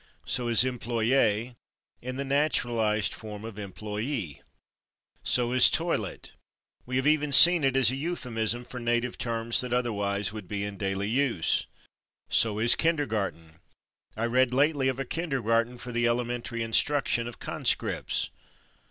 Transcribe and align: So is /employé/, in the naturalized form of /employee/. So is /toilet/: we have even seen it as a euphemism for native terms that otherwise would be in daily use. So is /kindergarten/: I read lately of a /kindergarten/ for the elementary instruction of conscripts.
So 0.25 0.47
is 0.47 0.63
/employé/, 0.63 1.57
in 2.01 2.15
the 2.15 2.25
naturalized 2.25 3.13
form 3.13 3.45
of 3.45 3.53
/employee/. 3.57 4.41
So 5.23 5.51
is 5.51 5.69
/toilet/: 5.69 6.31
we 6.87 6.95
have 6.95 7.05
even 7.05 7.31
seen 7.31 7.63
it 7.63 7.77
as 7.77 7.91
a 7.91 7.95
euphemism 7.95 8.65
for 8.65 8.79
native 8.79 9.19
terms 9.19 9.61
that 9.61 9.73
otherwise 9.73 10.33
would 10.33 10.47
be 10.47 10.63
in 10.63 10.75
daily 10.77 11.07
use. 11.07 11.67
So 12.29 12.57
is 12.57 12.75
/kindergarten/: 12.75 13.59
I 14.17 14.25
read 14.25 14.51
lately 14.51 14.87
of 14.87 14.99
a 14.99 15.05
/kindergarten/ 15.05 15.79
for 15.79 15.91
the 15.91 16.07
elementary 16.07 16.63
instruction 16.63 17.27
of 17.27 17.37
conscripts. 17.37 18.31